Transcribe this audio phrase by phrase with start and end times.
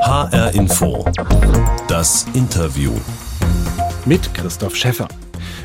[0.00, 1.04] HR Info.
[1.88, 2.92] Das Interview.
[4.04, 5.08] Mit Christoph Schäffer.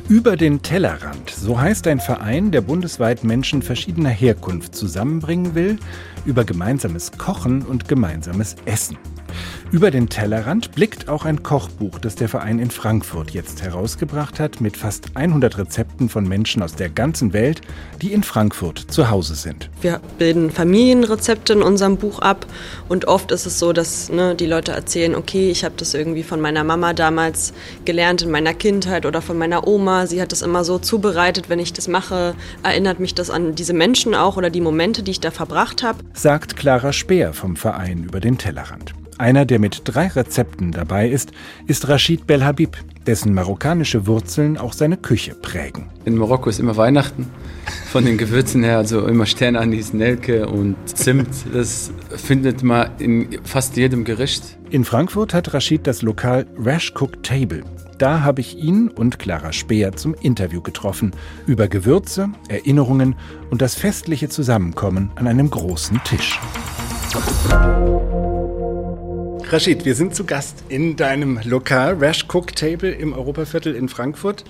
[0.10, 5.78] Über den Tellerrand, so heißt ein Verein, der bundesweit Menschen verschiedener Herkunft zusammenbringen will,
[6.26, 8.98] über gemeinsames Kochen und gemeinsames Essen.
[9.72, 14.60] Über den Tellerrand blickt auch ein Kochbuch, das der Verein in Frankfurt jetzt herausgebracht hat,
[14.60, 17.62] mit fast 100 Rezepten von Menschen aus der ganzen Welt,
[18.02, 19.70] die in Frankfurt zu Hause sind.
[19.80, 22.46] Wir bilden Familienrezepte in unserem Buch ab
[22.90, 26.24] und oft ist es so, dass ne, die Leute erzählen, okay, ich habe das irgendwie
[26.24, 27.54] von meiner Mama damals
[27.86, 30.06] gelernt in meiner Kindheit oder von meiner Oma.
[30.06, 33.74] Sie hat das immer so zubereitet, wenn ich das mache, erinnert mich das an diese
[33.74, 36.00] Menschen auch oder die Momente, die ich da verbracht habe.
[36.14, 38.94] Sagt Clara Speer vom Verein über den Tellerrand.
[39.22, 41.32] Einer, der mit drei Rezepten dabei ist,
[41.68, 42.76] ist Rashid Belhabib,
[43.06, 45.92] dessen marokkanische Wurzeln auch seine Küche prägen.
[46.06, 47.28] In Marokko ist immer Weihnachten.
[47.92, 51.28] Von den Gewürzen her, also immer Sternanis, Nelke und Zimt.
[51.54, 54.58] Das findet man in fast jedem Gericht.
[54.72, 57.62] In Frankfurt hat Rashid das Lokal Rash Cook Table.
[58.00, 61.12] Da habe ich ihn und Clara Speer zum Interview getroffen.
[61.46, 63.14] Über Gewürze, Erinnerungen
[63.52, 66.40] und das festliche Zusammenkommen an einem großen Tisch.
[69.52, 74.46] Rashid, wir sind zu Gast in deinem Lokal Rash Cook Table im Europaviertel in Frankfurt.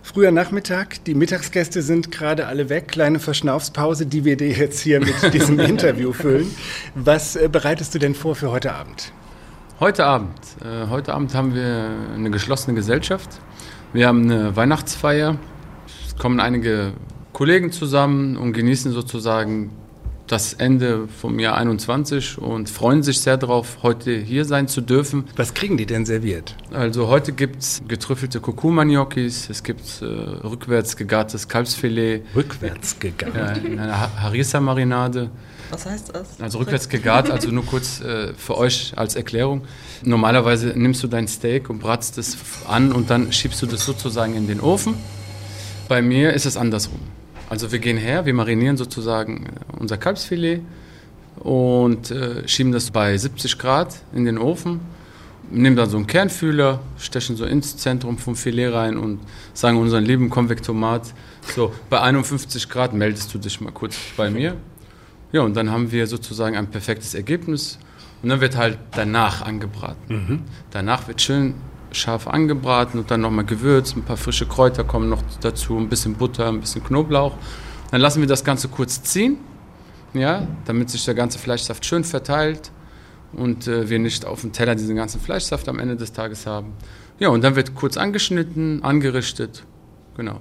[0.00, 5.00] Früher Nachmittag, die Mittagsgäste sind gerade alle weg, kleine Verschnaufspause, die wir dir jetzt hier
[5.00, 6.46] mit diesem Interview füllen.
[6.94, 9.12] Was äh, bereitest du denn vor für heute Abend?
[9.80, 10.38] Heute Abend.
[10.64, 13.40] Äh, heute Abend haben wir eine geschlossene Gesellschaft.
[13.92, 15.36] Wir haben eine Weihnachtsfeier.
[16.06, 16.92] Es kommen einige
[17.32, 19.72] Kollegen zusammen und genießen sozusagen
[20.28, 25.24] das Ende vom Jahr 21 und freuen sich sehr darauf, heute hier sein zu dürfen.
[25.36, 26.54] Was kriegen die denn serviert?
[26.72, 32.22] Also heute gibt es getrüffelte Kurkuma-Gnocchis, es gibt äh, rückwärts gegartes Kalbsfilet.
[32.36, 33.34] Rückwärts gegart?
[33.34, 35.30] Ja, in einer Harissa-Marinade.
[35.70, 36.40] Was heißt das?
[36.40, 39.62] Also rückwärts gegart, also nur kurz äh, für euch als Erklärung.
[40.02, 44.34] Normalerweise nimmst du dein Steak und bratst es an und dann schiebst du das sozusagen
[44.34, 44.94] in den Ofen.
[45.88, 47.00] Bei mir ist es andersrum.
[47.48, 50.60] Also wir gehen her, wir marinieren sozusagen äh, unser Kalbsfilet
[51.36, 54.80] und äh, schieben das bei 70 Grad in den Ofen,
[55.50, 59.20] nehmen dann so einen Kernfühler, stechen so ins Zentrum vom Filet rein und
[59.54, 61.14] sagen unseren lieben Konvektomat,
[61.54, 64.56] so bei 51 Grad meldest du dich mal kurz bei mir.
[65.32, 67.78] Ja, und dann haben wir sozusagen ein perfektes Ergebnis
[68.22, 70.14] und dann wird halt danach angebraten.
[70.14, 70.42] Mhm.
[70.70, 71.54] Danach wird schön
[71.92, 76.14] scharf angebraten und dann nochmal gewürzt, ein paar frische Kräuter kommen noch dazu, ein bisschen
[76.14, 77.34] Butter, ein bisschen Knoblauch.
[77.90, 79.38] Dann lassen wir das Ganze kurz ziehen,
[80.14, 82.70] ja, damit sich der ganze Fleischsaft schön verteilt
[83.32, 86.72] und äh, wir nicht auf dem Teller diesen ganzen Fleischsaft am Ende des Tages haben.
[87.18, 89.64] Ja, und dann wird kurz angeschnitten, angerichtet.
[90.16, 90.40] Genau.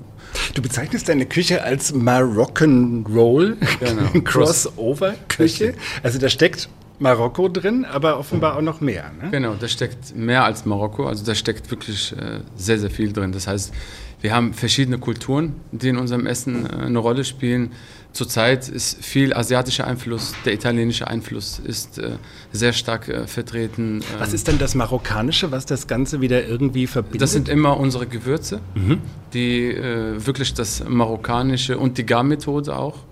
[0.55, 4.09] Du bezeichnest deine Küche als Moroccan Roll, genau.
[4.23, 5.75] Crossover-Küche.
[6.01, 6.67] Also da steckt
[6.99, 9.11] Marokko drin, aber offenbar auch noch mehr.
[9.21, 9.29] Ne?
[9.31, 11.07] Genau, da steckt mehr als Marokko.
[11.07, 13.31] Also da steckt wirklich äh, sehr, sehr viel drin.
[13.31, 13.73] Das heißt,
[14.21, 17.71] wir haben verschiedene Kulturen, die in unserem Essen äh, eine Rolle spielen.
[18.13, 22.13] Zurzeit ist viel asiatischer Einfluss, der italienische Einfluss ist äh,
[22.51, 24.01] sehr stark äh, vertreten.
[24.17, 27.21] Was ist denn das Marokkanische, was das Ganze wieder irgendwie verbindet?
[27.21, 29.01] Das sind immer unsere Gewürze, mhm.
[29.33, 33.03] die äh, wirklich das Marokkanische und die Garmethode auch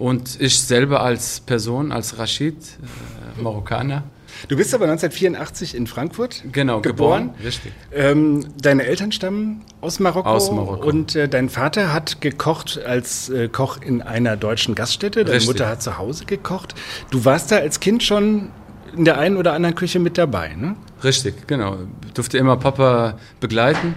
[0.00, 4.02] und ich selber als Person, als Rashid, äh, Marokkaner.
[4.48, 7.32] Du bist aber 1984 in Frankfurt genau, geboren.
[7.34, 7.72] geboren richtig.
[7.92, 10.30] Ähm, deine Eltern stammen aus Marokko.
[10.30, 10.88] Aus Marokko.
[10.88, 15.24] Und äh, dein Vater hat gekocht als äh, Koch in einer deutschen Gaststätte.
[15.24, 15.48] Deine richtig.
[15.52, 16.74] Mutter hat zu Hause gekocht.
[17.10, 18.48] Du warst da als Kind schon
[18.96, 20.76] in der einen oder anderen Küche mit dabei, ne?
[21.04, 21.76] Richtig, genau.
[22.14, 23.94] Durfte immer Papa begleiten.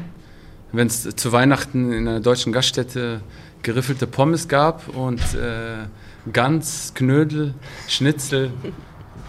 [0.74, 3.22] Wenn es zu Weihnachten in einer deutschen Gaststätte
[3.63, 5.88] geriffelte Pommes gab und äh,
[6.31, 7.53] Gans, Knödel,
[7.88, 8.51] Schnitzel,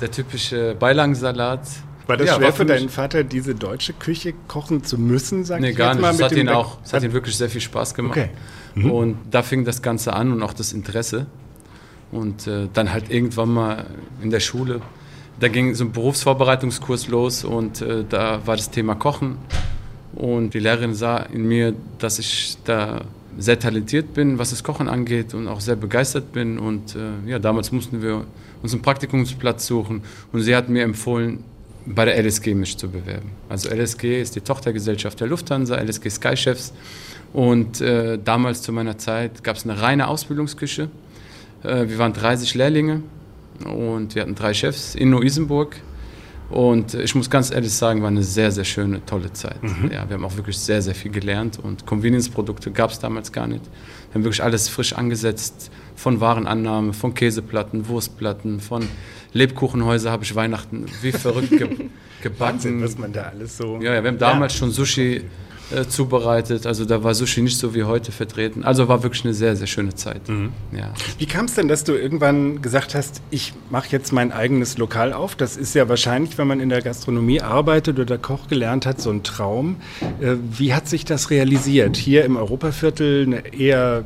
[0.00, 1.60] der typische Beilagensalat.
[2.06, 5.44] War das ja, schwer war für, für deinen Vater, diese deutsche Küche kochen zu müssen?
[5.44, 6.04] Sag nee, ich gar nicht.
[6.04, 8.18] Das hat, ihn auch, das hat ihn wirklich sehr viel Spaß gemacht.
[8.18, 8.30] Okay.
[8.74, 8.90] Mhm.
[8.90, 11.26] Und da fing das Ganze an und auch das Interesse.
[12.12, 13.86] Und äh, dann halt irgendwann mal
[14.22, 14.80] in der Schule,
[15.40, 19.38] da ging so ein Berufsvorbereitungskurs los und äh, da war das Thema Kochen.
[20.14, 23.00] Und die Lehrerin sah in mir, dass ich da
[23.38, 26.58] sehr talentiert bin, was das Kochen angeht und auch sehr begeistert bin.
[26.58, 28.25] Und äh, ja, damals mussten wir
[28.62, 30.02] uns einen Praktikumsplatz suchen
[30.32, 31.44] und sie hat mir empfohlen,
[31.86, 33.31] bei der LSG mich zu bewerben.
[33.48, 36.72] Also LSG ist die Tochtergesellschaft der Lufthansa, LSG Skychefs.
[37.32, 40.88] Und äh, damals zu meiner Zeit gab es eine reine Ausbildungsküche.
[41.62, 43.02] Äh, wir waren 30 Lehrlinge
[43.64, 45.76] und wir hatten drei Chefs in Neu-Isenburg.
[46.50, 49.62] Und ich muss ganz ehrlich sagen, war eine sehr, sehr schöne, tolle Zeit.
[49.62, 49.91] Mhm.
[49.91, 53.46] Ja, wir haben auch wirklich sehr, sehr viel gelernt und Convenience-Produkte gab es damals gar
[53.46, 53.64] nicht.
[53.64, 58.87] Wir haben wirklich alles frisch angesetzt, von Warenannahme, von Käseplatten, Wurstplatten, von
[59.32, 61.69] Lebkuchenhäuser habe ich Weihnachten wie verrückt ge
[62.23, 62.55] gebacken.
[62.55, 63.79] Wahnsinn, was man da alles so.
[63.81, 65.23] Ja, ja wir haben damals schon Sushi
[65.70, 66.66] äh, zubereitet.
[66.66, 68.64] Also da war Sushi nicht so wie heute vertreten.
[68.64, 70.22] Also war wirklich eine sehr, sehr schöne Zeit.
[70.72, 70.93] Ja.
[71.19, 75.12] Wie kam es denn, dass du irgendwann gesagt hast, ich mache jetzt mein eigenes Lokal
[75.12, 75.34] auf?
[75.37, 79.11] Das ist ja wahrscheinlich, wenn man in der Gastronomie arbeitet oder Koch gelernt hat, so
[79.11, 79.76] ein Traum.
[80.20, 81.96] Äh, wie hat sich das realisiert?
[81.96, 84.05] Hier im Europaviertel eine eher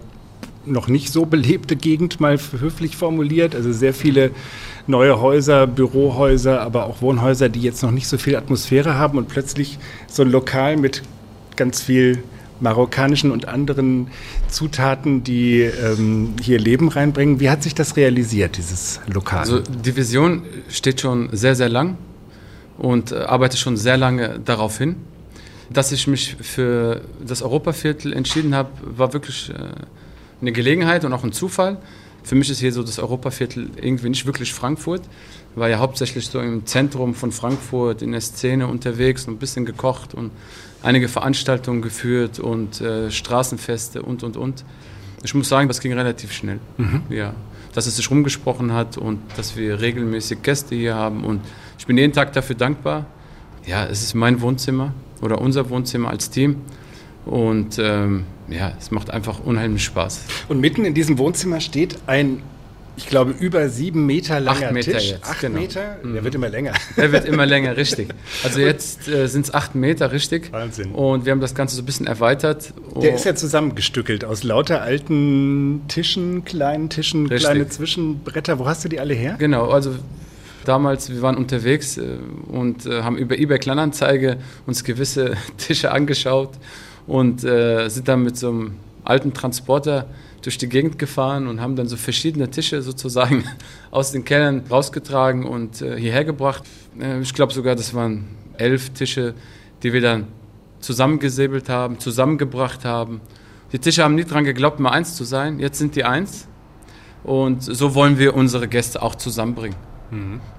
[0.64, 3.54] noch nicht so belebte Gegend, mal höflich formuliert.
[3.54, 4.30] Also sehr viele
[4.86, 9.28] neue Häuser, Bürohäuser, aber auch Wohnhäuser, die jetzt noch nicht so viel Atmosphäre haben und
[9.28, 11.02] plötzlich so ein Lokal mit
[11.58, 12.22] ganz viel
[12.60, 14.08] marokkanischen und anderen
[14.48, 17.40] Zutaten, die ähm, hier Leben reinbringen.
[17.40, 19.40] Wie hat sich das realisiert, dieses Lokal?
[19.40, 21.96] Also die Vision steht schon sehr, sehr lang
[22.78, 24.96] und äh, arbeite schon sehr lange darauf hin.
[25.70, 29.54] Dass ich mich für das Europaviertel entschieden habe, war wirklich äh,
[30.40, 31.78] eine Gelegenheit und auch ein Zufall.
[32.22, 35.02] Für mich ist hier so das Europaviertel irgendwie nicht wirklich Frankfurt.
[35.54, 39.64] War ja hauptsächlich so im Zentrum von Frankfurt in der Szene unterwegs und ein bisschen
[39.64, 40.30] gekocht und
[40.82, 44.64] einige Veranstaltungen geführt und äh, Straßenfeste und und und.
[45.22, 46.60] Ich muss sagen, das ging relativ schnell.
[46.76, 47.02] Mhm.
[47.10, 47.34] Ja,
[47.74, 51.40] dass es sich rumgesprochen hat und dass wir regelmäßig Gäste hier haben und
[51.78, 53.06] ich bin jeden Tag dafür dankbar.
[53.66, 56.56] Ja, es ist mein Wohnzimmer oder unser Wohnzimmer als Team
[57.26, 60.22] und ähm, ja, es macht einfach unheimlich Spaß.
[60.48, 62.42] Und mitten in diesem Wohnzimmer steht ein,
[62.98, 65.10] ich glaube, über sieben Meter langer acht Meter Tisch.
[65.12, 65.60] Jetzt, acht genau.
[65.60, 65.98] Meter?
[66.02, 66.72] Der wird immer länger.
[66.96, 68.08] Der wird immer länger, richtig.
[68.42, 70.52] Also jetzt äh, sind es acht Meter, richtig.
[70.52, 70.90] Wahnsinn.
[70.90, 72.74] Und wir haben das Ganze so ein bisschen erweitert.
[73.00, 77.48] Der ist ja zusammengestückelt aus lauter alten Tischen, kleinen Tischen, Richtig.
[77.48, 78.58] kleine Zwischenbretter.
[78.58, 79.36] Wo hast du die alle her?
[79.38, 79.94] Genau, also
[80.64, 82.18] damals, wir waren unterwegs äh,
[82.48, 86.50] und äh, haben über eBay Kleinanzeige uns gewisse Tische angeschaut
[87.06, 88.72] und äh, sind dann mit so einem
[89.04, 90.06] alten Transporter
[90.42, 93.44] durch die Gegend gefahren und haben dann so verschiedene Tische sozusagen
[93.90, 96.64] aus den Kellern rausgetragen und äh, hierher gebracht.
[97.00, 99.34] Äh, ich glaube sogar, das waren elf Tische,
[99.82, 100.26] die wir dann
[100.80, 103.20] zusammengesäbelt haben, zusammengebracht haben.
[103.72, 105.58] Die Tische haben nie dran geglaubt, mal eins zu sein.
[105.58, 106.46] Jetzt sind die eins.
[107.24, 109.76] Und so wollen wir unsere Gäste auch zusammenbringen.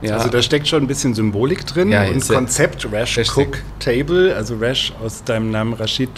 [0.01, 0.17] Ja.
[0.17, 3.17] Also da steckt schon ein bisschen Symbolik drin Ja, und Konzept Rash.
[3.35, 6.09] Cook Table, also Rash aus deinem Namen Rashid,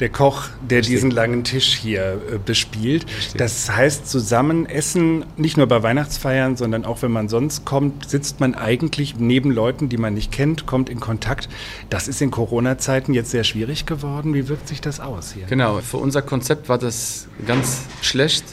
[0.00, 3.06] der Koch, der diesen langen Tisch hier äh, bespielt.
[3.36, 8.40] Das heißt, zusammen essen, nicht nur bei Weihnachtsfeiern, sondern auch wenn man sonst kommt, sitzt
[8.40, 11.48] man eigentlich neben Leuten, die man nicht kennt, kommt in Kontakt.
[11.90, 14.34] Das ist in Corona-Zeiten jetzt sehr schwierig geworden.
[14.34, 15.46] Wie wirkt sich das aus hier?
[15.46, 18.44] Genau, für unser Konzept war das ganz schlecht.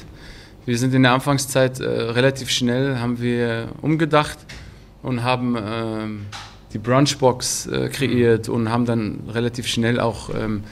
[0.65, 4.37] Wir sind in der Anfangszeit äh, relativ schnell, haben wir umgedacht
[5.01, 6.25] und haben ähm,
[6.71, 10.63] die Brunchbox äh, kreiert und haben dann relativ schnell auch ähm,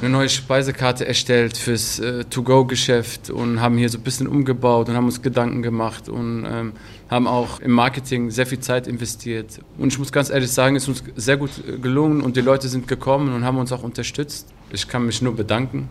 [0.00, 4.96] eine neue Speisekarte erstellt fürs äh, To-Go-Geschäft und haben hier so ein bisschen umgebaut und
[4.96, 6.72] haben uns Gedanken gemacht und ähm,
[7.08, 9.60] haben auch im Marketing sehr viel Zeit investiert.
[9.78, 12.40] Und ich muss ganz ehrlich sagen, es ist uns sehr gut äh, gelungen und die
[12.40, 14.48] Leute sind gekommen und haben uns auch unterstützt.
[14.70, 15.88] Ich kann mich nur bedanken.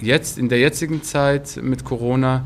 [0.00, 2.44] Jetzt, in der jetzigen Zeit mit Corona,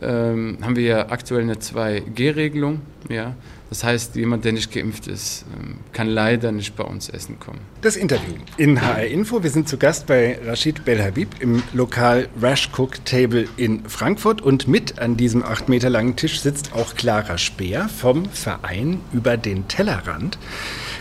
[0.00, 2.80] ähm, haben wir ja aktuell eine 2G-Regelung.
[3.08, 3.34] Ja?
[3.70, 7.60] Das heißt, jemand, der nicht geimpft ist, ähm, kann leider nicht bei uns essen kommen.
[7.82, 9.44] Das Interview in HR Info.
[9.44, 14.66] Wir sind zu Gast bei Rashid Belhabib im Lokal Rash Cook Table in Frankfurt und
[14.66, 19.68] mit an diesem acht Meter langen Tisch sitzt auch Clara Speer vom Verein über den
[19.68, 20.36] Tellerrand.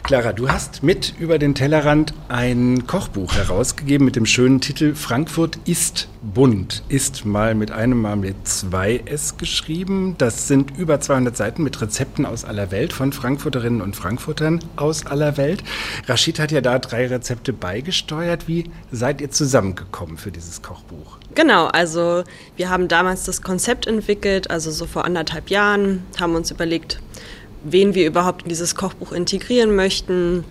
[0.04, 5.60] Clara, du hast mit über den Tellerrand ein Kochbuch herausgegeben mit dem schönen Titel Frankfurt
[5.66, 6.84] ist bunt.
[6.90, 10.16] Ist mal mit einem Mal mit zwei S geschrieben.
[10.18, 15.06] Das sind über 200 Seiten mit Rezepten aus aller Welt von Frankfurterinnen und Frankfurtern aus
[15.06, 15.64] aller Welt.
[16.08, 18.48] Rashid hat ja da drei Rezepte beigesteuert.
[18.48, 21.18] Wie seid ihr zusammengekommen für dieses Kochbuch?
[21.36, 22.24] Genau, also
[22.58, 27.00] wir haben damals das Konzept entwickelt, also so vor anderthalb Jahren, haben uns überlegt,
[27.64, 30.44] wen wir überhaupt in dieses Kochbuch integrieren möchten,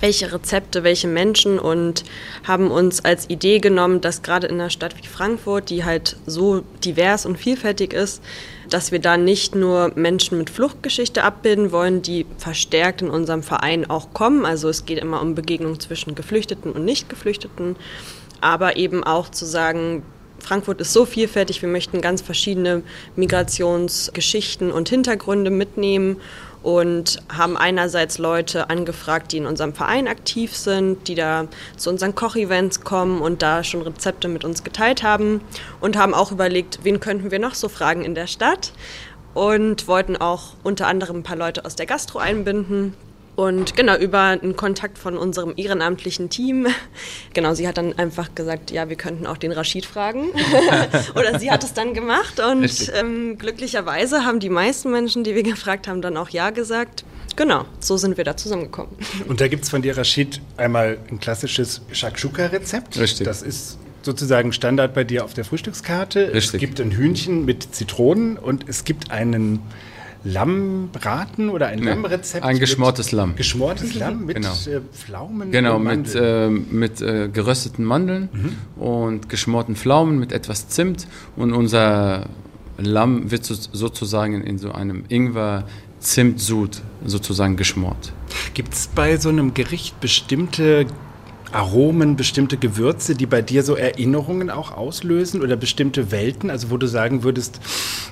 [0.00, 2.04] welche Rezepte, welche Menschen und
[2.44, 6.62] haben uns als Idee genommen, dass gerade in einer Stadt wie Frankfurt, die halt so
[6.84, 8.22] divers und vielfältig ist,
[8.68, 13.88] dass wir da nicht nur Menschen mit Fluchtgeschichte abbilden wollen, die verstärkt in unserem Verein
[13.88, 14.44] auch kommen.
[14.44, 17.76] Also es geht immer um Begegnung zwischen Geflüchteten und Nicht-Geflüchteten,
[18.40, 20.02] aber eben auch zu sagen,
[20.46, 22.84] Frankfurt ist so vielfältig, wir möchten ganz verschiedene
[23.16, 26.20] Migrationsgeschichten und Hintergründe mitnehmen
[26.62, 32.14] und haben einerseits Leute angefragt, die in unserem Verein aktiv sind, die da zu unseren
[32.14, 35.40] Kochevents kommen und da schon Rezepte mit uns geteilt haben
[35.80, 38.72] und haben auch überlegt, wen könnten wir noch so fragen in der Stadt
[39.34, 42.94] und wollten auch unter anderem ein paar Leute aus der Gastro einbinden
[43.36, 46.66] Und genau, über einen Kontakt von unserem ehrenamtlichen Team.
[47.34, 50.28] Genau, sie hat dann einfach gesagt, ja, wir könnten auch den Rashid fragen.
[51.14, 52.40] Oder sie hat es dann gemacht.
[52.40, 57.04] Und ähm, glücklicherweise haben die meisten Menschen, die wir gefragt haben, dann auch Ja gesagt.
[57.36, 58.96] Genau, so sind wir da zusammengekommen.
[59.28, 62.98] Und da gibt es von dir, Rashid, einmal ein klassisches Shakshuka-Rezept.
[62.98, 63.26] Richtig.
[63.26, 66.32] Das ist sozusagen Standard bei dir auf der Frühstückskarte.
[66.32, 66.54] Richtig.
[66.54, 69.60] Es gibt ein Hühnchen mit Zitronen und es gibt einen
[70.26, 72.44] Lammbraten oder ein Nee, Lammrezept.
[72.44, 73.36] ein geschmortes Lamm.
[73.36, 74.52] Geschmortes Lamm mit Genau.
[74.92, 78.28] Pflaumen Genau, und mit, äh, mit äh, gerösteten Mandeln
[78.76, 81.06] und geschmorten Pflaumen mit etwas Zimt.
[81.36, 82.26] Und unser
[82.78, 88.12] Lamm wird so, sozusagen in so einem Ingwer-Zimtsud sozusagen geschmort.
[88.54, 90.86] Gibt es bei so einem Gericht bestimmte
[91.52, 96.76] Aromen, bestimmte Gewürze, die bei dir so Erinnerungen auch auslösen oder bestimmte Welten, also wo
[96.76, 97.60] du sagen würdest,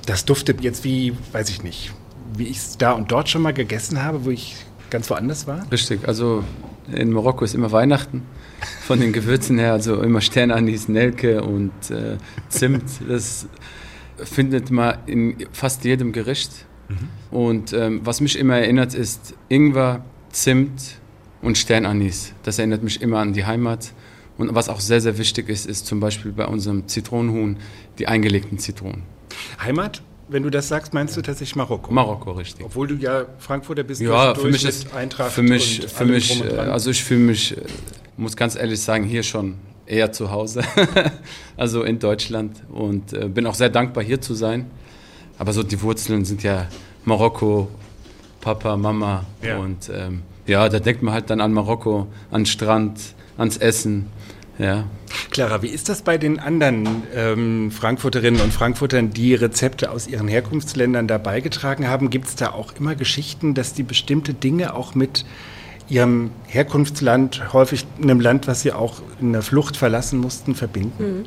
[0.06, 1.92] das duftet jetzt wie, weiß ich nicht,
[2.37, 4.57] wie ich es da und dort schon mal gegessen habe, wo ich
[4.91, 5.67] ganz woanders war?
[5.71, 6.45] Richtig, also
[6.93, 8.23] in Marokko ist immer Weihnachten.
[8.87, 12.17] Von den Gewürzen her, also immer Sternanis, Nelke und äh,
[12.49, 12.85] Zimt.
[13.09, 13.47] Das
[14.17, 16.67] findet man in fast jedem Gericht.
[17.31, 20.99] Und ähm, was mich immer erinnert, ist Ingwer, Zimt
[21.43, 22.33] und Sternanis.
[22.43, 23.93] Das erinnert mich immer an die Heimat.
[24.37, 27.57] Und was auch sehr, sehr wichtig ist, ist zum Beispiel bei unserem Zitronenhuhn
[27.99, 29.03] die eingelegten Zitronen.
[29.62, 30.03] Heimat,
[30.35, 31.93] wenn du das sagst, meinst du tatsächlich Marokko?
[31.93, 32.67] Marokko, richtig.
[32.67, 36.57] Obwohl du ja Frankfurter bist, Ja, für mich ist Eintracht für mich, für mich, äh,
[36.59, 37.61] also ich fühle mich, äh,
[38.17, 39.55] muss ganz ehrlich sagen, hier schon
[39.87, 40.62] eher zu Hause,
[41.57, 44.67] also in Deutschland und äh, bin auch sehr dankbar hier zu sein.
[45.38, 46.67] Aber so die Wurzeln sind ja
[47.05, 47.69] Marokko,
[48.41, 49.59] Papa, Mama Ja.
[49.59, 52.99] und ähm, ja, da denkt man halt dann an Marokko, an Strand,
[53.37, 54.07] ans Essen,
[54.59, 54.85] ja.
[55.35, 60.29] Clara, wie ist das bei den anderen ähm, Frankfurterinnen und Frankfurtern, die Rezepte aus ihren
[60.29, 62.09] Herkunftsländern da beigetragen haben?
[62.09, 65.25] Gibt es da auch immer Geschichten, dass die bestimmte Dinge auch mit
[65.88, 71.26] ihrem Herkunftsland, häufig einem Land, was sie auch in der Flucht verlassen mussten, verbinden?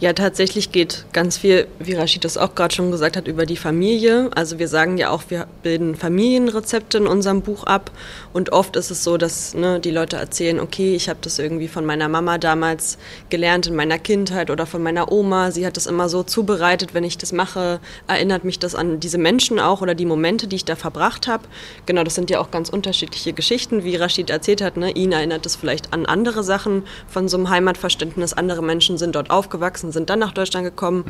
[0.00, 3.58] Ja, tatsächlich geht ganz viel, wie Rashid das auch gerade schon gesagt hat, über die
[3.58, 4.30] Familie.
[4.34, 7.90] Also wir sagen ja auch, wir bilden Familienrezepte in unserem Buch ab.
[8.32, 11.68] Und oft ist es so, dass ne, die Leute erzählen, okay, ich habe das irgendwie
[11.68, 12.96] von meiner Mama damals
[13.28, 15.50] gelernt in meiner Kindheit oder von meiner Oma.
[15.50, 19.18] Sie hat das immer so zubereitet, wenn ich das mache, erinnert mich das an diese
[19.18, 21.44] Menschen auch oder die Momente, die ich da verbracht habe.
[21.84, 24.76] Genau, das sind ja auch ganz unterschiedliche Geschichten, wie Rashid erzählt hat.
[24.76, 24.90] Ne?
[24.92, 28.32] Ihn erinnert es vielleicht an andere Sachen von so einem Heimatverständnis.
[28.32, 31.04] Andere Menschen sind dort aufgewachsen, sind dann nach Deutschland gekommen.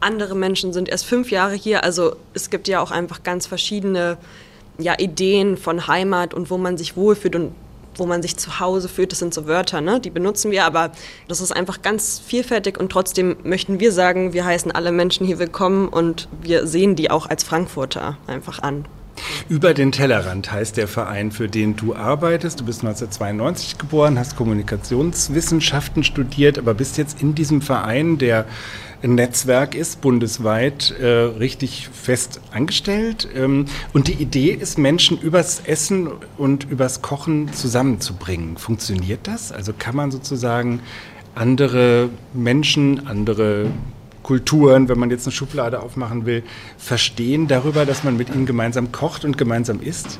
[0.00, 1.84] Andere Menschen sind erst fünf Jahre hier.
[1.84, 4.18] Also es gibt ja auch einfach ganz verschiedene
[4.78, 7.52] ja, Ideen von Heimat und wo man sich wohlfühlt und
[7.98, 9.12] wo man sich zu Hause fühlt.
[9.12, 10.00] Das sind so Wörter, ne?
[10.00, 10.92] die benutzen wir, aber
[11.26, 15.38] das ist einfach ganz vielfältig und trotzdem möchten wir sagen, wir heißen alle Menschen hier
[15.38, 18.86] willkommen und wir sehen die auch als Frankfurter einfach an.
[19.48, 22.60] Über den Tellerrand heißt der Verein, für den du arbeitest.
[22.60, 28.46] Du bist 1992 geboren, hast Kommunikationswissenschaften studiert, aber bist jetzt in diesem Verein, der
[29.02, 33.28] ein Netzwerk ist, bundesweit, äh, richtig fest angestellt.
[33.34, 38.56] Ähm, und die Idee ist, Menschen übers Essen und übers Kochen zusammenzubringen.
[38.56, 39.52] Funktioniert das?
[39.52, 40.80] Also kann man sozusagen
[41.34, 43.66] andere Menschen, andere
[44.28, 46.42] Kulturen, wenn man jetzt eine Schublade aufmachen will,
[46.76, 50.18] verstehen darüber, dass man mit ihnen gemeinsam kocht und gemeinsam isst?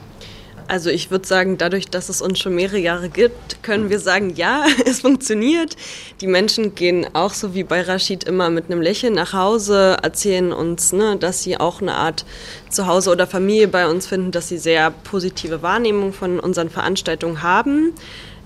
[0.67, 4.33] Also ich würde sagen, dadurch, dass es uns schon mehrere Jahre gibt, können wir sagen,
[4.35, 5.77] ja, es funktioniert.
[6.23, 10.55] Die Menschen gehen auch so wie bei Rashid immer mit einem Lächeln nach Hause, erzählen
[10.55, 12.25] uns, ne, dass sie auch eine Art
[12.71, 17.93] Zuhause oder Familie bei uns finden, dass sie sehr positive Wahrnehmung von unseren Veranstaltungen haben.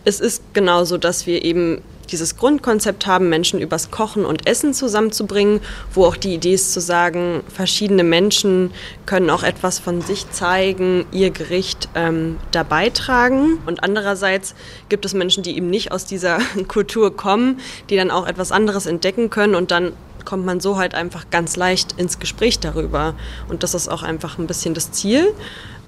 [0.05, 5.61] Es ist genauso, dass wir eben dieses Grundkonzept haben, Menschen übers Kochen und Essen zusammenzubringen,
[5.93, 8.71] wo auch die Idee ist zu sagen, verschiedene Menschen
[9.07, 13.59] können auch etwas von sich zeigen, ihr Gericht ähm, da beitragen.
[13.67, 14.55] Und andererseits
[14.89, 16.39] gibt es Menschen, die eben nicht aus dieser
[16.69, 17.59] Kultur kommen,
[17.91, 19.93] die dann auch etwas anderes entdecken können und dann
[20.25, 23.15] kommt man so halt einfach ganz leicht ins Gespräch darüber.
[23.49, 25.35] Und das ist auch einfach ein bisschen das Ziel.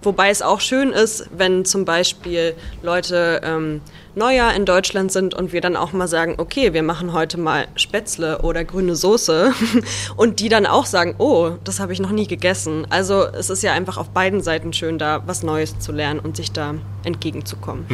[0.05, 3.81] Wobei es auch schön ist, wenn zum Beispiel Leute ähm,
[4.15, 7.67] neuer in Deutschland sind und wir dann auch mal sagen, okay, wir machen heute mal
[7.75, 9.53] Spätzle oder grüne Soße
[10.17, 12.87] und die dann auch sagen, oh, das habe ich noch nie gegessen.
[12.91, 16.37] Also es ist ja einfach auf beiden Seiten schön, da was Neues zu lernen und
[16.37, 17.87] sich da entgegenzukommen.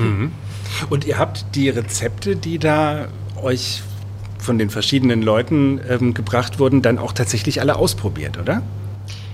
[0.91, 3.09] Und ihr habt die Rezepte, die da
[3.43, 3.83] euch
[4.39, 8.63] von den verschiedenen Leuten ähm, gebracht wurden, dann auch tatsächlich alle ausprobiert, oder?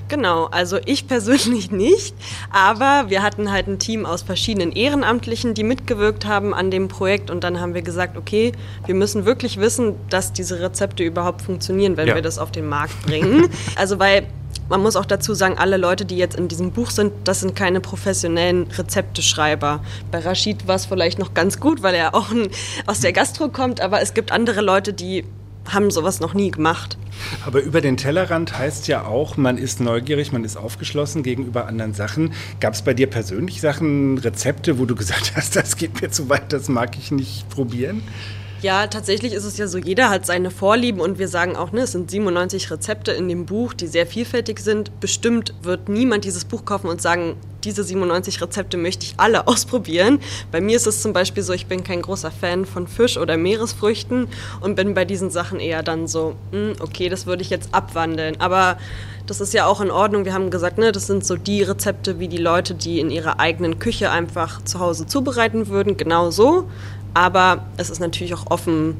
[0.08, 2.14] Genau, also ich persönlich nicht,
[2.50, 7.30] aber wir hatten halt ein Team aus verschiedenen Ehrenamtlichen, die mitgewirkt haben an dem Projekt
[7.30, 8.52] und dann haben wir gesagt, okay,
[8.86, 12.14] wir müssen wirklich wissen, dass diese Rezepte überhaupt funktionieren, wenn Ja.
[12.14, 13.48] wir das auf den Markt bringen.
[13.76, 14.26] also weil
[14.68, 17.54] man muss auch dazu sagen, alle Leute, die jetzt in diesem Buch sind, das sind
[17.54, 19.80] keine professionellen Rezepteschreiber.
[20.10, 22.26] Bei Rashid war es vielleicht noch ganz gut, weil er auch
[22.86, 25.24] aus der Gastro kommt, aber es gibt andere Leute, die
[25.72, 26.96] haben sowas noch nie gemacht.
[27.44, 31.94] Aber über den Tellerrand heißt ja auch, man ist neugierig, man ist aufgeschlossen gegenüber anderen
[31.94, 32.32] Sachen.
[32.60, 36.28] Gab es bei dir persönlich Sachen, Rezepte, wo du gesagt hast, das geht mir zu
[36.28, 38.02] weit, das mag ich nicht probieren?
[38.66, 41.82] Ja, tatsächlich ist es ja so, jeder hat seine Vorlieben und wir sagen auch, ne,
[41.82, 44.98] es sind 97 Rezepte in dem Buch, die sehr vielfältig sind.
[44.98, 50.18] Bestimmt wird niemand dieses Buch kaufen und sagen, diese 97 Rezepte möchte ich alle ausprobieren.
[50.50, 53.36] Bei mir ist es zum Beispiel so, ich bin kein großer Fan von Fisch oder
[53.36, 54.26] Meeresfrüchten
[54.60, 58.40] und bin bei diesen Sachen eher dann so, hm, okay, das würde ich jetzt abwandeln.
[58.40, 58.78] Aber
[59.28, 60.24] das ist ja auch in Ordnung.
[60.24, 63.38] Wir haben gesagt, ne, das sind so die Rezepte, wie die Leute, die in ihrer
[63.38, 66.68] eigenen Küche einfach zu Hause zubereiten würden, genau so.
[67.16, 68.98] Aber es ist natürlich auch offen,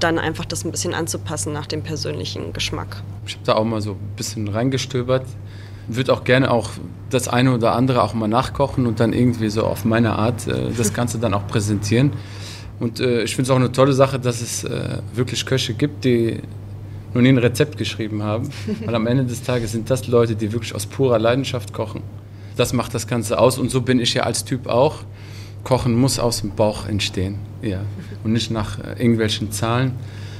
[0.00, 3.04] dann einfach das ein bisschen anzupassen nach dem persönlichen Geschmack.
[3.28, 5.24] Ich habe da auch mal so ein bisschen reingestöbert.
[5.86, 6.70] Würde auch gerne auch
[7.10, 10.72] das eine oder andere auch mal nachkochen und dann irgendwie so auf meine Art äh,
[10.76, 12.10] das Ganze dann auch präsentieren.
[12.80, 16.04] Und äh, ich finde es auch eine tolle Sache, dass es äh, wirklich Köche gibt,
[16.04, 16.40] die
[17.12, 18.50] noch nie ein Rezept geschrieben haben.
[18.84, 22.02] Weil am Ende des Tages sind das Leute, die wirklich aus purer Leidenschaft kochen.
[22.56, 25.04] Das macht das Ganze aus und so bin ich ja als Typ auch.
[25.64, 27.80] Kochen muss aus dem Bauch entstehen, ja.
[28.22, 29.92] Und nicht nach äh, irgendwelchen Zahlen.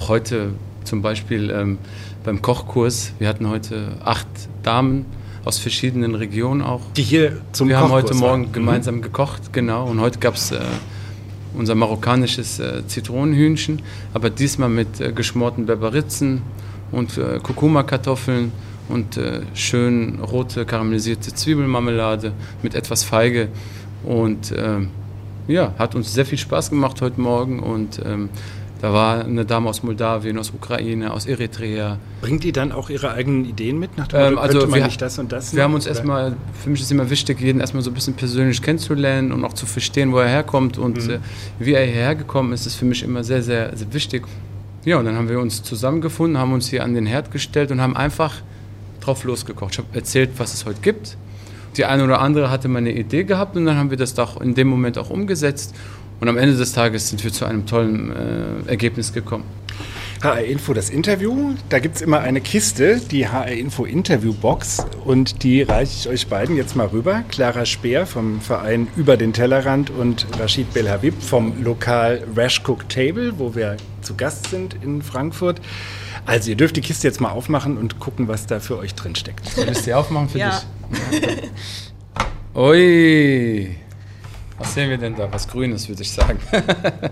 [0.06, 0.50] Heute
[0.84, 1.78] zum Beispiel ähm,
[2.24, 4.26] beim Kochkurs, wir hatten heute acht
[4.62, 5.06] Damen
[5.44, 6.82] aus verschiedenen Regionen auch.
[6.96, 8.52] Die hier zum Wir haben heute Kochkurs Morgen waren.
[8.52, 9.86] gemeinsam gekocht, genau.
[9.86, 10.60] Und heute gab es äh,
[11.54, 13.80] unser marokkanisches äh, Zitronenhühnchen,
[14.12, 16.42] aber diesmal mit äh, geschmorten Berberitzen
[16.92, 18.52] und äh, Kurkuma-Kartoffeln
[18.88, 23.48] und äh, schön rote karamellisierte Zwiebelmarmelade mit etwas Feige.
[24.04, 24.90] Und ähm,
[25.48, 27.60] ja, hat uns sehr viel Spaß gemacht heute Morgen.
[27.60, 28.28] Und ähm,
[28.80, 31.98] da war eine Dame aus Moldawien, aus Ukraine, aus Eritrea.
[32.20, 33.96] Bringt die dann auch ihre eigenen Ideen mit?
[33.96, 35.94] Nach dem Ähm, also könnte man wir- nicht das und das Wir haben uns Oder?
[35.94, 39.54] erstmal, für mich ist immer wichtig, jeden erstmal so ein bisschen persönlich kennenzulernen und auch
[39.54, 41.18] zu verstehen, wo er herkommt und äh,
[41.58, 44.26] wie er hierher gekommen ist, ist für mich immer sehr, sehr, sehr wichtig.
[44.84, 47.80] Ja, und dann haben wir uns zusammengefunden, haben uns hier an den Herd gestellt und
[47.80, 48.34] haben einfach
[49.00, 49.72] drauf losgekocht.
[49.72, 51.16] Ich habe erzählt, was es heute gibt.
[51.76, 54.40] Die eine oder andere hatte mal eine Idee gehabt und dann haben wir das doch
[54.40, 55.74] in dem Moment auch umgesetzt.
[56.20, 59.44] Und am Ende des Tages sind wir zu einem tollen äh, Ergebnis gekommen.
[60.22, 61.54] HR Info das Interview.
[61.68, 64.86] Da gibt es immer eine Kiste, die HR Info Interviewbox.
[65.04, 67.24] Und die reiche ich euch beiden jetzt mal rüber.
[67.28, 73.34] Clara Speer vom Verein Über den Tellerrand und Rashid Belhabib vom Lokal Rash Cook Table,
[73.36, 75.60] wo wir zu Gast sind in Frankfurt.
[76.26, 79.14] Also ihr dürft die Kiste jetzt mal aufmachen und gucken, was da für euch drin
[79.14, 79.46] steckt.
[79.50, 80.62] Soll ich sie aufmachen für Ja.
[81.10, 81.50] dich?
[82.54, 83.76] Ui.
[84.58, 85.30] Was sehen wir denn da?
[85.32, 86.38] Was Grünes, würde ich sagen.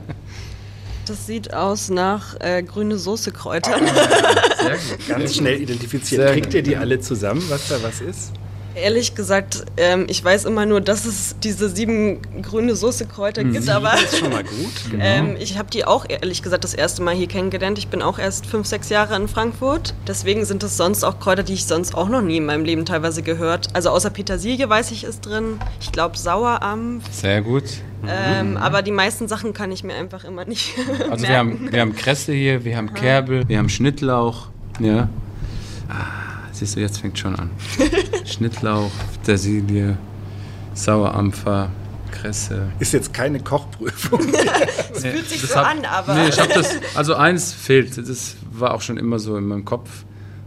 [1.05, 3.73] Das sieht aus nach äh, grüne Soßekräuter.
[3.77, 5.09] Sehr gut.
[5.09, 6.23] Ganz schnell identifiziert.
[6.23, 6.55] Sehr Kriegt gut.
[6.55, 8.31] ihr die alle zusammen, was da was ist?
[8.75, 13.91] Ehrlich gesagt, ähm, ich weiß immer nur, dass es diese sieben grüne Soßekräuter gibt, aber
[13.91, 14.91] Das ist schon mal gut.
[14.91, 15.05] Genau.
[15.05, 17.79] ähm, ich habe die auch ehrlich gesagt das erste Mal hier kennengelernt.
[17.79, 19.95] Ich bin auch erst fünf, sechs Jahre in Frankfurt.
[20.07, 22.85] Deswegen sind es sonst auch Kräuter, die ich sonst auch noch nie in meinem Leben
[22.87, 23.69] teilweise gehört.
[23.75, 25.59] Also außer Petersilie weiß ich ist drin.
[25.81, 27.05] Ich glaube Sauerampf.
[27.13, 27.65] Sehr gut.
[28.09, 30.75] Ähm, aber die meisten Sachen kann ich mir einfach immer nicht
[31.11, 34.49] Also wir haben, wir haben Kresse hier, wir haben Kerbel, wir haben Schnittlauch.
[34.81, 35.09] Ja.
[35.89, 37.51] Ah, siehst du, jetzt fängt schon an.
[38.25, 39.97] Schnittlauch, Petersilie,
[40.75, 41.71] Sauerampfer,
[42.11, 42.69] Kresse.
[42.79, 44.21] Ist jetzt keine Kochprüfung.
[44.95, 46.71] Es fühlt sich Das so hab- an, aber Nee, ich habe das.
[46.95, 47.97] Also eins fehlt.
[47.97, 50.05] Das war auch schon immer so in meinem Kopf.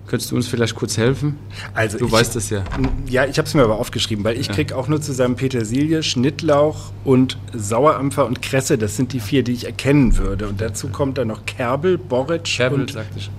[0.08, 1.36] Könntest du uns vielleicht kurz helfen?
[1.74, 2.64] Also Du ich- weißt es ja.
[3.08, 4.54] Ja, ich habe es mir aber aufgeschrieben, weil ich Ja.
[4.54, 8.78] krieg auch nur zusammen Petersilie, Schnittlauch und Sauerampfer und Kresse.
[8.78, 10.48] Das sind die vier, die ich erkennen würde.
[10.48, 12.96] Und dazu kommt dann noch Kerbel, Borretsch Kerbel, und.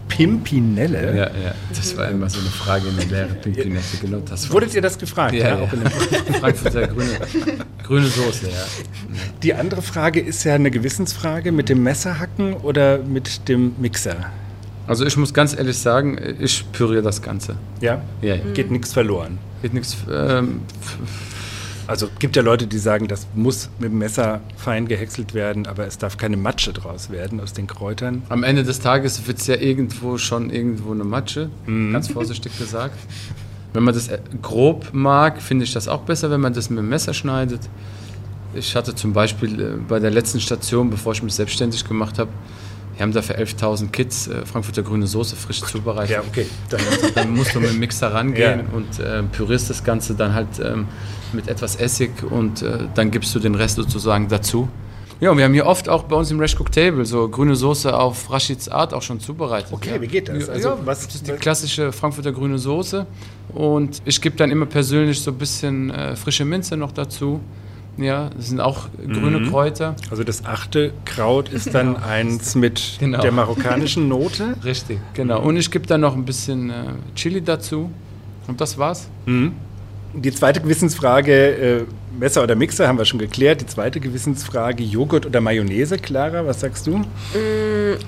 [0.08, 1.14] Pimpinelle.
[1.16, 1.54] Ja, ja.
[1.74, 3.34] Das war immer so eine Frage in der Lehre.
[3.34, 4.50] Pimpinette, genau das.
[4.50, 5.34] Wurdet ihr das gefragt?
[5.34, 5.58] Ja, ja.
[5.60, 5.80] auch in
[6.40, 7.10] Frankfurter grüne,
[7.84, 8.64] grüne Soße, ja.
[9.42, 14.16] Die andere Frage ist ja eine Gewissensfrage mit dem Messerhacken oder mit dem Mixer.
[14.86, 17.56] Also ich muss ganz ehrlich sagen, ich püriere das Ganze.
[17.80, 18.00] Ja?
[18.22, 18.44] Ja, ja.
[18.54, 19.38] Geht nichts verloren.
[19.62, 19.96] Geht nichts.
[20.10, 20.60] Ähm,
[21.88, 25.86] Also gibt ja Leute, die sagen, das muss mit dem Messer fein gehäckselt werden, aber
[25.86, 28.22] es darf keine Matsche draus werden aus den Kräutern.
[28.28, 31.48] am Ende des Tages wird es ja irgendwo schon irgendwo eine Matsche,
[31.92, 32.98] ganz vorsichtig gesagt.
[33.72, 36.78] Wenn man das äh, grob mag, finde ich das auch besser, wenn man das mit
[36.78, 37.60] dem Messer schneidet.
[38.54, 42.30] Ich hatte zum Beispiel äh, bei der letzten Station, bevor ich mich selbstständig gemacht habe,
[42.96, 46.10] wir haben da für 11.000 Kids äh, Frankfurter grüne Soße frisch zubereitet.
[46.16, 46.46] Ja, okay.
[46.70, 46.80] Dann,
[47.14, 48.76] Dann musst du mit dem Mixer rangehen Ja.
[48.76, 50.86] und äh, pürierst das Ganze dann halt ähm,
[51.32, 54.68] mit etwas Essig und äh, dann gibst du den Rest sozusagen dazu.
[55.18, 57.56] Ja, und wir haben hier oft auch bei uns im Rash Cook Table so grüne
[57.56, 59.72] Soße auf Rashids Art auch schon zubereitet.
[59.72, 60.00] Okay, ja.
[60.02, 60.48] wie geht das?
[60.50, 63.06] Also ja, was- das ist die klassische Frankfurter grüne Soße.
[63.54, 67.40] Und ich gebe dann immer persönlich so ein bisschen äh, frische Minze noch dazu.
[67.98, 69.50] Ja, das sind auch grüne Mhm.
[69.50, 69.96] Kräuter.
[70.10, 73.22] Also das achte Kraut ist dann eins mit Genau.
[73.22, 74.54] der marokkanischen Note.
[74.64, 75.40] Richtig, genau.
[75.40, 76.74] Und ich gebe dann noch ein bisschen äh,
[77.14, 77.90] Chili dazu.
[78.46, 79.08] Und das war's.
[79.26, 81.84] Die zweite Gewissensfrage, äh,
[82.18, 83.60] Messer oder Mixer, haben wir schon geklärt.
[83.62, 87.02] Die zweite Gewissensfrage, Joghurt oder Mayonnaise, Clara, was sagst du?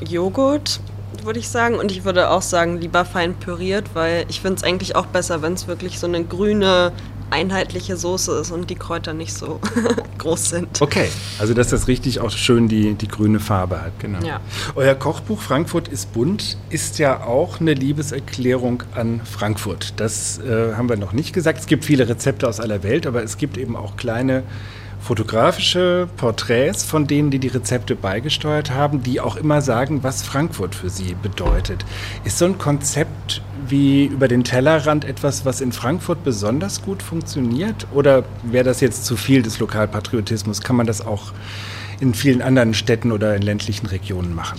[0.08, 0.80] Joghurt,
[1.24, 1.74] würde ich sagen.
[1.76, 5.42] Und ich würde auch sagen, lieber fein püriert, weil ich finde es eigentlich auch besser,
[5.42, 6.92] wenn es wirklich so eine grüne,
[7.30, 9.60] einheitliche Soße ist und die Kräuter nicht so
[10.18, 10.80] groß sind.
[10.80, 13.98] Okay, also dass das richtig auch schön die, die grüne Farbe hat.
[14.00, 14.24] Genau.
[14.26, 14.40] Ja.
[14.74, 19.94] Euer Kochbuch Frankfurt ist bunt ist ja auch eine Liebeserklärung an Frankfurt.
[19.96, 21.60] Das äh, haben wir noch nicht gesagt.
[21.60, 24.42] Es gibt viele Rezepte aus aller Welt, aber es gibt eben auch kleine
[25.00, 30.74] fotografische Porträts von denen, die die Rezepte beigesteuert haben, die auch immer sagen, was Frankfurt
[30.74, 31.84] für sie bedeutet.
[32.24, 33.17] Ist so ein Konzept
[33.66, 37.86] wie über den Tellerrand etwas, was in Frankfurt besonders gut funktioniert?
[37.94, 40.60] Oder wäre das jetzt zu viel des Lokalpatriotismus?
[40.60, 41.32] Kann man das auch
[42.00, 44.58] in vielen anderen Städten oder in ländlichen Regionen machen?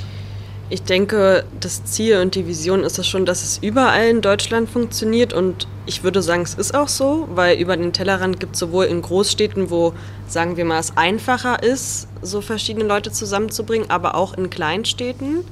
[0.72, 4.70] Ich denke, das Ziel und die Vision ist es schon, dass es überall in Deutschland
[4.70, 8.60] funktioniert und ich würde sagen, es ist auch so, weil über den Tellerrand gibt es
[8.60, 9.94] sowohl in Großstädten, wo,
[10.28, 15.44] sagen wir mal, es einfacher ist, so verschiedene Leute zusammenzubringen, aber auch in Kleinstädten.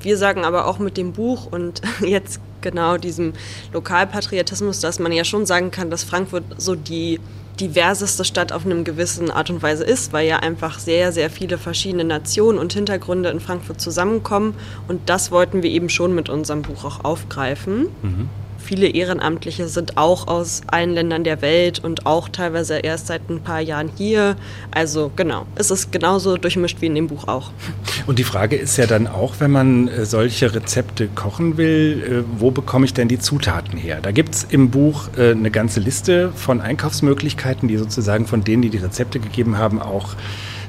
[0.00, 3.32] Wir sagen aber auch mit dem Buch und jetzt genau diesem
[3.72, 7.20] Lokalpatriotismus, dass man ja schon sagen kann, dass Frankfurt so die
[7.60, 11.58] diverseste Stadt auf einem gewissen Art und Weise ist, weil ja einfach sehr, sehr viele
[11.58, 14.54] verschiedene Nationen und Hintergründe in Frankfurt zusammenkommen.
[14.86, 17.86] Und das wollten wir eben schon mit unserem Buch auch aufgreifen.
[18.68, 23.40] Viele Ehrenamtliche sind auch aus allen Ländern der Welt und auch teilweise erst seit ein
[23.40, 24.36] paar Jahren hier.
[24.70, 27.50] Also genau, es ist genauso durchmischt wie in dem Buch auch.
[28.06, 32.38] Und die Frage ist ja dann auch, wenn man äh, solche Rezepte kochen will, äh,
[32.38, 34.00] wo bekomme ich denn die Zutaten her?
[34.02, 38.60] Da gibt es im Buch äh, eine ganze Liste von Einkaufsmöglichkeiten, die sozusagen von denen,
[38.60, 40.14] die die Rezepte gegeben haben, auch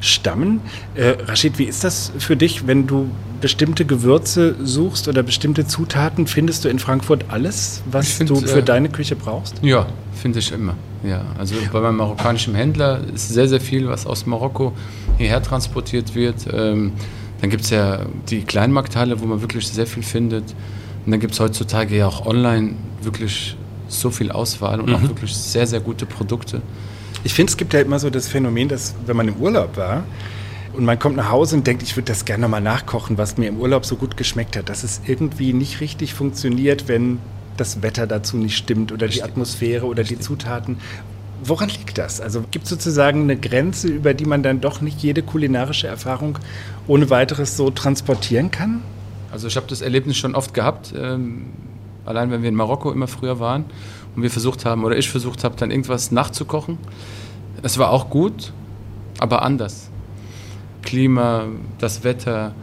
[0.02, 0.62] stammen.
[0.96, 3.10] Äh, Rashid, wie ist das für dich, wenn du
[3.42, 6.28] bestimmte Gewürze suchst oder bestimmte Zutaten?
[6.28, 9.56] Findest du in Frankfurt alles, was find, du für äh, deine Küche brauchst?
[9.62, 10.76] Ja, finde ich immer.
[11.04, 14.74] Ja, also bei meinem marokkanischen Händler ist sehr, sehr viel, was aus Marokko
[15.18, 16.48] hierher transportiert wird.
[16.52, 16.92] Ähm,
[17.42, 20.44] dann gibt es ja die Kleinmarkthalle, wo man wirklich sehr viel findet.
[21.06, 23.56] Und dann gibt es heutzutage ja auch online wirklich
[23.88, 26.62] so viel Auswahl und auch wirklich sehr, sehr gute Produkte.
[27.24, 30.04] Ich finde, es gibt ja immer so das Phänomen, dass wenn man im Urlaub war
[30.74, 33.48] und man kommt nach Hause und denkt, ich würde das gerne nochmal nachkochen, was mir
[33.48, 37.20] im Urlaub so gut geschmeckt hat, dass es irgendwie nicht richtig funktioniert, wenn
[37.58, 39.22] das Wetter dazu nicht stimmt oder die.
[39.22, 40.78] Atmosphäre oder die Zutaten.
[41.44, 42.22] Woran liegt das?
[42.22, 46.38] Also gibt es sozusagen eine Grenze, über die man dann doch nicht jede kulinarische Erfahrung
[46.88, 48.82] ohne weiteres so transportieren kann?
[49.32, 51.48] Also ich habe das Erlebnis schon oft gehabt, ähm,
[52.06, 53.66] allein wenn wir in Marokko immer früher waren
[54.20, 56.78] und wir versucht haben, oder ich versucht habe, dann irgendwas nachzukochen.
[57.62, 58.52] Es war auch gut,
[59.18, 59.90] aber anders.
[60.82, 61.46] Klima,
[61.78, 62.54] das Wetter,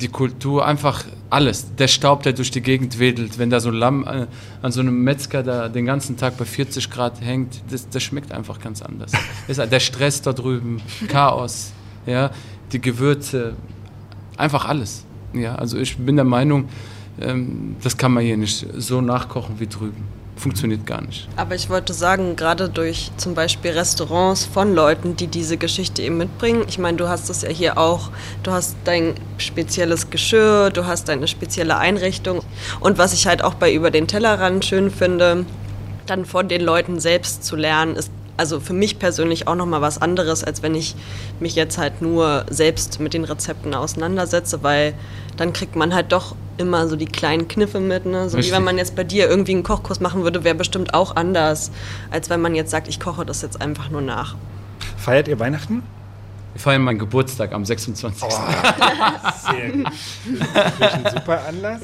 [0.00, 1.74] die Kultur, einfach alles.
[1.76, 4.26] Der Staub, der durch die Gegend wedelt, wenn da so ein Lamm äh,
[4.62, 8.32] an so einem Metzger da den ganzen Tag bei 40 Grad hängt, das, das schmeckt
[8.32, 9.12] einfach ganz anders.
[9.46, 11.72] Ist der Stress da drüben, Chaos,
[12.06, 12.30] ja,
[12.72, 13.56] die Gewürze,
[14.38, 15.04] einfach alles.
[15.34, 16.70] Ja, also ich bin der Meinung,
[17.20, 20.23] ähm, das kann man hier nicht so nachkochen wie drüben.
[20.36, 21.28] Funktioniert gar nicht.
[21.36, 26.16] Aber ich wollte sagen, gerade durch zum Beispiel Restaurants von Leuten, die diese Geschichte eben
[26.16, 26.64] mitbringen.
[26.68, 28.10] Ich meine, du hast es ja hier auch.
[28.42, 32.42] Du hast dein spezielles Geschirr, du hast deine spezielle Einrichtung.
[32.80, 35.46] Und was ich halt auch bei Über den Tellerrand schön finde,
[36.06, 40.00] dann von den Leuten selbst zu lernen, ist also für mich persönlich auch nochmal was
[40.00, 40.94] anderes, als wenn ich
[41.40, 44.94] mich jetzt halt nur selbst mit den Rezepten auseinandersetze, weil
[45.36, 48.06] dann kriegt man halt doch immer so die kleinen Kniffe mit.
[48.06, 48.28] Ne?
[48.28, 48.54] So wie Richtig.
[48.54, 51.70] wenn man jetzt bei dir irgendwie einen Kochkurs machen würde, wäre bestimmt auch anders,
[52.10, 54.36] als wenn man jetzt sagt, ich koche das jetzt einfach nur nach.
[54.96, 55.82] Feiert ihr Weihnachten?
[56.54, 58.28] Wir feiern meinen Geburtstag am 26.
[58.30, 59.86] Sehr gut.
[60.78, 61.80] Das ist ein super Anlass.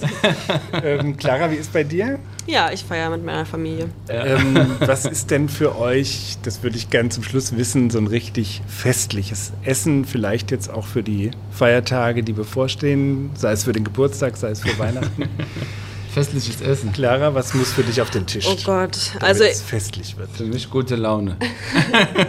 [0.83, 2.20] Ähm, Clara, wie ist bei dir?
[2.46, 3.88] Ja, ich feiere mit meiner Familie.
[4.09, 8.06] Ähm, was ist denn für euch, das würde ich gerne zum Schluss wissen, so ein
[8.06, 13.83] richtig festliches Essen, vielleicht jetzt auch für die Feiertage, die bevorstehen, sei es für den
[13.83, 15.24] Geburtstag, sei es für Weihnachten?
[16.12, 16.92] Festliches Essen.
[16.92, 18.46] Clara, was muss für dich auf den Tisch?
[18.48, 20.30] Oh Gott, damit also es festlich wird.
[20.30, 21.36] Für mich gute Laune.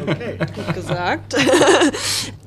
[0.07, 0.37] Okay.
[0.55, 1.35] gut gesagt.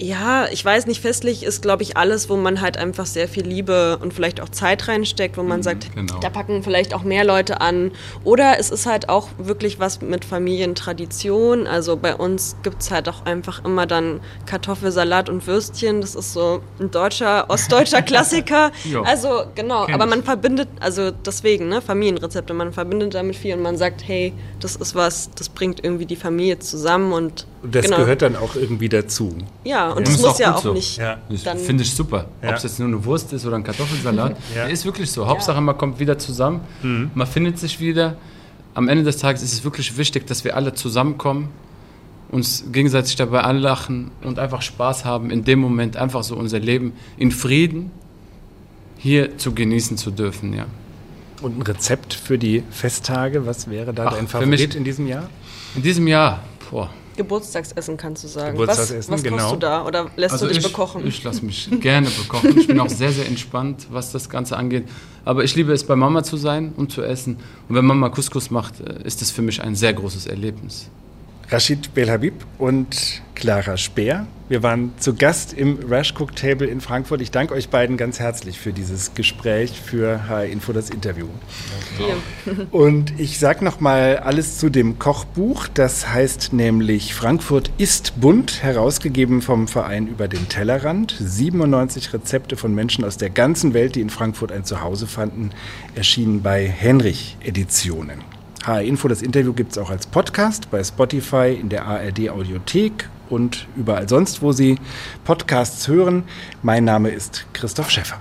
[0.05, 3.47] Ja, ich weiß nicht, festlich ist, glaube ich, alles, wo man halt einfach sehr viel
[3.47, 6.19] Liebe und vielleicht auch Zeit reinsteckt, wo man sagt, genau.
[6.19, 7.93] da packen vielleicht auch mehr Leute an.
[8.25, 11.67] Oder es ist halt auch wirklich was mit Familientradition.
[11.67, 16.01] Also bei uns gibt es halt auch einfach immer dann Kartoffelsalat und Würstchen.
[16.01, 18.73] Das ist so ein deutscher, ostdeutscher Klassiker.
[18.85, 19.03] Jo.
[19.03, 23.77] Also genau, aber man verbindet, also deswegen, ne, Familienrezepte, man verbindet damit viel und man
[23.77, 27.99] sagt, hey, das ist was, das bringt irgendwie die Familie zusammen und Und das genau.
[27.99, 29.37] gehört dann auch irgendwie dazu.
[29.65, 30.05] Ja, und Ja.
[30.05, 30.73] das Ist muss auch ja auch so.
[30.73, 31.19] nicht Ja.
[31.29, 31.59] Das dann.
[31.59, 32.27] finde ich super.
[32.43, 32.51] Ja.
[32.51, 34.37] Ob es jetzt nur eine Wurst ist oder ein Kartoffelsalat.
[34.55, 34.65] Ja.
[34.67, 35.27] Ist wirklich so.
[35.27, 36.61] Hauptsache, man kommt wieder zusammen.
[36.83, 38.17] Man findet sich wieder.
[38.75, 41.49] Am Ende des Tages ist es wirklich wichtig, dass wir alle zusammenkommen,
[42.31, 46.93] uns gegenseitig dabei anlachen und einfach Spaß haben, in dem Moment einfach so unser Leben
[47.17, 47.93] in Frieden
[48.99, 50.53] hier zu genießen zu dürfen.
[50.55, 50.67] Ja.
[51.45, 54.85] Und ein Rezept für die Festtage, was wäre da Ach, dein für Favorit mich- in
[54.85, 55.29] diesem Jahr?
[55.75, 58.53] In diesem Jahr, boah, Geburtstagsessen kannst du sagen.
[58.53, 59.53] Geburtstagsessen, was was kochst genau.
[59.53, 59.85] du da?
[59.85, 61.07] Oder lässt Also du dich ich, bekochen?
[61.07, 62.59] Ich lasse mich gerne bekochen.
[62.59, 64.89] Ich bin auch sehr, sehr entspannt, was das Ganze angeht.
[65.25, 67.37] Aber ich liebe es, bei Mama zu sein und zu essen.
[67.69, 70.89] Und wenn Mama Couscous macht, äh, ist das für mich ein sehr großes Erlebnis.
[71.55, 74.27] Rashid Belhabib und Clara Speer.
[74.49, 77.21] Wir waren zu Gast im Rash Cook Table in Frankfurt.
[77.21, 81.29] Ich danke euch beiden ganz herzlich für dieses Gespräch, für HR Info das Interview.
[81.97, 82.67] Hier.
[82.73, 85.69] Und ich sage noch mal alles zu dem Kochbuch.
[85.69, 91.15] Das heißt nämlich Frankfurt ist bunt, herausgegeben vom Verein über den Tellerrand.
[91.21, 95.51] 97 Rezepte von Menschen aus der ganzen Welt, die in Frankfurt ein Zuhause fanden,
[95.95, 98.34] erschienen bei Henrich Editionen.
[98.67, 103.09] HR Info, das Interview gibt es auch als Podcast bei Spotify, in der ARD Audiothek
[103.29, 104.79] und überall sonst, wo Sie
[105.25, 106.25] Podcasts hören.
[106.63, 108.21] Mein Name ist Christoph Schäffer.